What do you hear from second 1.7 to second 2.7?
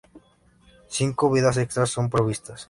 son provistas.